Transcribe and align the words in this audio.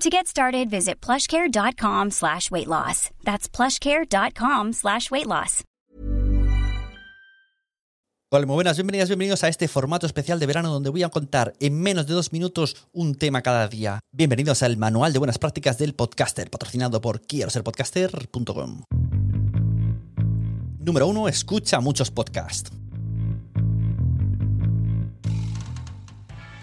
To 0.00 0.08
get 0.08 0.26
started, 0.26 0.70
visit 0.70 1.02
plushcare.com 1.02 2.10
slash 2.10 2.50
weight 2.50 2.66
loss. 2.66 3.10
That's 3.22 3.46
plushcare.com 3.50 4.72
slash 4.72 5.10
weight 5.10 5.26
loss. 5.26 5.62
Muy 8.32 8.44
buenas, 8.46 8.78
bienvenidas, 8.78 9.08
bienvenidos 9.08 9.44
a 9.44 9.48
este 9.48 9.68
formato 9.68 10.06
especial 10.06 10.38
de 10.38 10.46
verano 10.46 10.72
donde 10.72 10.88
voy 10.88 11.02
a 11.02 11.10
contar 11.10 11.52
en 11.60 11.78
menos 11.78 12.06
de 12.06 12.14
dos 12.14 12.32
minutos 12.32 12.76
un 12.92 13.14
tema 13.16 13.42
cada 13.42 13.68
día. 13.68 14.00
Bienvenidos 14.10 14.62
al 14.62 14.78
Manual 14.78 15.12
de 15.12 15.18
Buenas 15.18 15.36
Prácticas 15.36 15.76
del 15.76 15.94
Podcaster, 15.94 16.48
patrocinado 16.48 17.02
por 17.02 17.20
quiero 17.20 17.50
ser 17.50 17.62
podcaster.com. 17.62 18.84
Número 20.78 21.08
1. 21.08 21.28
Escucha 21.28 21.80
muchos 21.80 22.10
podcasts. 22.10 22.70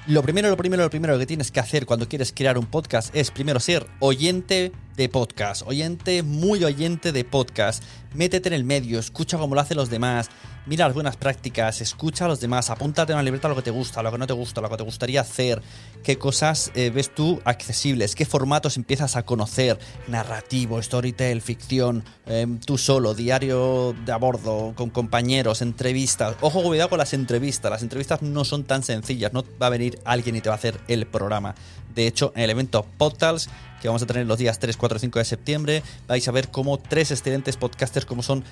Lo 0.07 0.23
primero, 0.23 0.49
lo 0.49 0.55
primero, 0.55 0.83
lo 0.83 0.89
primero 0.89 1.19
que 1.19 1.25
tienes 1.25 1.51
que 1.51 1.59
hacer 1.59 1.85
cuando 1.85 2.07
quieres 2.07 2.31
crear 2.31 2.57
un 2.57 2.65
podcast 2.65 3.13
es 3.13 3.29
primero 3.29 3.59
ser 3.59 3.85
oyente 3.99 4.71
de 4.95 5.09
podcast, 5.09 5.63
oyente, 5.67 6.23
muy 6.23 6.63
oyente 6.63 7.11
de 7.11 7.25
podcast. 7.25 7.83
Métete 8.17 8.49
en 8.49 8.53
el 8.53 8.63
medio, 8.63 8.97
escucha 8.97 9.37
cómo 9.37 9.53
lo 9.53 9.61
hacen 9.61 9.77
los 9.77 9.91
demás, 9.91 10.31
mira 10.65 10.85
las 10.85 10.95
buenas 10.95 11.15
prácticas, 11.17 11.81
escucha 11.81 12.25
a 12.25 12.27
los 12.27 12.39
demás, 12.39 12.71
apúntate 12.71 13.11
en 13.11 13.17
una 13.17 13.21
libreta 13.21 13.47
lo 13.47 13.55
que 13.55 13.61
te 13.61 13.69
gusta, 13.69 14.01
lo 14.01 14.11
que 14.11 14.17
no 14.17 14.25
te 14.25 14.33
gusta, 14.33 14.59
lo 14.59 14.71
que 14.71 14.77
te 14.77 14.81
gustaría 14.81 15.21
hacer, 15.21 15.61
qué 16.03 16.17
cosas 16.17 16.71
eh, 16.73 16.89
ves 16.89 17.13
tú 17.13 17.39
accesibles, 17.45 18.15
qué 18.15 18.25
formatos 18.25 18.75
empiezas 18.75 19.15
a 19.17 19.23
conocer, 19.23 19.77
narrativo, 20.07 20.81
storytell, 20.81 21.41
ficción, 21.41 22.03
eh, 22.25 22.47
tú 22.65 22.79
solo, 22.79 23.13
diario 23.13 23.95
de 24.03 24.11
a 24.11 24.17
bordo, 24.17 24.73
con 24.75 24.89
compañeros, 24.89 25.61
entrevistas. 25.61 26.37
Ojo, 26.41 26.63
cuidado 26.63 26.89
con 26.89 26.97
las 26.97 27.13
entrevistas, 27.13 27.69
las 27.69 27.83
entrevistas 27.83 28.23
no 28.23 28.45
son 28.45 28.63
tan 28.63 28.81
sencillas, 28.81 29.31
no 29.31 29.45
va 29.61 29.67
a 29.67 29.69
venir 29.69 29.99
alguien 30.05 30.35
y 30.35 30.41
te 30.41 30.49
va 30.49 30.55
a 30.55 30.57
hacer 30.57 30.81
el 30.87 31.05
programa. 31.05 31.53
De 31.93 32.05
hecho, 32.05 32.31
en 32.35 32.43
el 32.43 32.49
evento 32.51 32.85
Podtals, 32.97 33.49
que 33.81 33.87
vamos 33.87 34.03
a 34.03 34.05
tener 34.05 34.25
los 34.25 34.37
días 34.37 34.59
3, 34.59 34.77
4 34.77 34.97
y 34.97 34.99
5 35.01 35.19
de 35.19 35.25
septiembre, 35.25 35.83
vais 36.07 36.27
a 36.27 36.31
ver 36.31 36.49
cómo 36.49 36.77
tres 36.77 37.11
excelentes 37.11 37.57
podcasters 37.57 38.05
como 38.07 38.23
son 38.23 38.43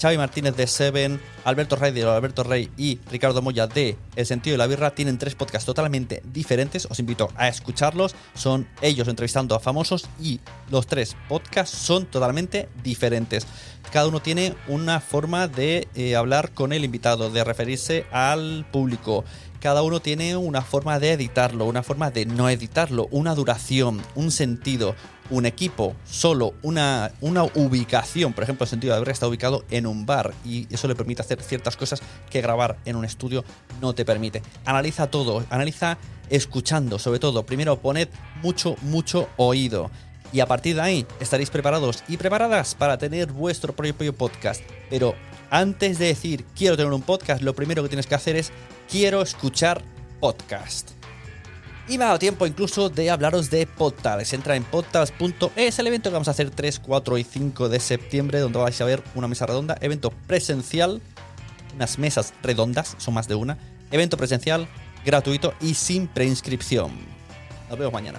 Xavi 0.00 0.16
Martínez 0.16 0.56
de 0.56 0.66
Seven, 0.66 1.20
Alberto 1.44 1.76
Rey 1.76 1.92
de 1.92 2.04
Alberto 2.04 2.42
Rey 2.42 2.70
y 2.78 2.98
Ricardo 3.10 3.42
Moya 3.42 3.66
de 3.66 3.98
El 4.16 4.24
Sentido 4.24 4.54
de 4.54 4.58
la 4.58 4.66
Birra 4.66 4.94
tienen 4.94 5.18
tres 5.18 5.34
podcasts 5.34 5.66
totalmente 5.66 6.22
diferentes. 6.24 6.86
Os 6.90 6.98
invito 6.98 7.28
a 7.36 7.48
escucharlos. 7.48 8.14
Son 8.34 8.66
ellos 8.80 9.08
entrevistando 9.08 9.54
a 9.54 9.60
famosos 9.60 10.08
y 10.18 10.40
los 10.70 10.86
tres 10.86 11.16
podcasts 11.28 11.76
son 11.76 12.06
totalmente 12.06 12.68
diferentes. 12.82 13.46
Cada 13.92 14.08
uno 14.08 14.20
tiene 14.20 14.54
una 14.68 15.00
forma 15.00 15.48
de 15.48 15.86
eh, 15.94 16.16
hablar 16.16 16.52
con 16.52 16.72
el 16.72 16.84
invitado, 16.84 17.30
de 17.30 17.44
referirse 17.44 18.06
al 18.10 18.66
público. 18.72 19.24
Cada 19.60 19.82
uno 19.82 20.00
tiene 20.00 20.36
una 20.38 20.62
forma 20.62 20.98
de 20.98 21.12
editarlo, 21.12 21.66
una 21.66 21.82
forma 21.82 22.10
de 22.10 22.24
no 22.24 22.48
editarlo, 22.48 23.08
una 23.10 23.34
duración, 23.34 24.00
un 24.14 24.30
sentido, 24.30 24.94
un 25.28 25.44
equipo, 25.44 25.94
solo 26.06 26.54
una, 26.62 27.12
una 27.20 27.44
ubicación. 27.44 28.32
Por 28.32 28.44
ejemplo, 28.44 28.64
el 28.64 28.70
sentido 28.70 28.94
de 28.94 28.96
haber 28.96 29.10
está 29.10 29.28
ubicado 29.28 29.66
en 29.70 29.86
un 29.86 30.06
bar 30.06 30.32
y 30.46 30.66
eso 30.74 30.88
le 30.88 30.94
permite 30.94 31.20
hacer 31.20 31.42
ciertas 31.42 31.76
cosas 31.76 32.00
que 32.30 32.40
grabar 32.40 32.78
en 32.86 32.96
un 32.96 33.04
estudio 33.04 33.44
no 33.82 33.94
te 33.94 34.06
permite. 34.06 34.40
Analiza 34.64 35.10
todo, 35.10 35.44
analiza 35.50 35.98
escuchando, 36.30 36.98
sobre 36.98 37.18
todo. 37.18 37.44
Primero, 37.44 37.78
poned 37.80 38.08
mucho, 38.42 38.76
mucho 38.80 39.28
oído. 39.36 39.90
Y 40.32 40.40
a 40.40 40.46
partir 40.46 40.76
de 40.76 40.82
ahí 40.82 41.06
estaréis 41.20 41.50
preparados 41.50 42.02
y 42.08 42.16
preparadas 42.16 42.74
para 42.74 42.96
tener 42.96 43.30
vuestro 43.30 43.74
propio 43.76 44.14
podcast. 44.14 44.62
Pero 44.88 45.14
antes 45.50 45.98
de 45.98 46.06
decir 46.06 46.46
quiero 46.56 46.78
tener 46.78 46.92
un 46.92 47.02
podcast, 47.02 47.42
lo 47.42 47.54
primero 47.54 47.82
que 47.82 47.90
tienes 47.90 48.06
que 48.06 48.14
hacer 48.14 48.36
es 48.36 48.52
quiero 48.90 49.22
escuchar 49.22 49.82
podcast. 50.18 50.90
Y 51.88 51.96
me 51.96 52.04
ha 52.04 52.08
dado 52.08 52.18
tiempo 52.18 52.46
incluso 52.46 52.88
de 52.88 53.10
hablaros 53.10 53.50
de 53.50 53.66
Podtals. 53.66 54.32
Entra 54.32 54.56
en 54.56 54.64
podtals.es, 54.64 55.78
el 55.78 55.86
evento 55.86 56.10
que 56.10 56.14
vamos 56.14 56.28
a 56.28 56.32
hacer 56.32 56.50
3, 56.50 56.80
4 56.80 57.18
y 57.18 57.24
5 57.24 57.68
de 57.68 57.80
septiembre, 57.80 58.40
donde 58.40 58.58
vais 58.58 58.80
a 58.80 58.84
ver 58.84 59.02
una 59.14 59.28
mesa 59.28 59.46
redonda, 59.46 59.76
evento 59.80 60.10
presencial, 60.26 61.00
unas 61.74 61.98
mesas 61.98 62.34
redondas, 62.42 62.96
son 62.98 63.14
más 63.14 63.28
de 63.28 63.34
una, 63.34 63.58
evento 63.90 64.16
presencial, 64.16 64.68
gratuito 65.04 65.54
y 65.60 65.74
sin 65.74 66.06
preinscripción. 66.06 66.92
Nos 67.68 67.78
vemos 67.78 67.92
mañana. 67.92 68.18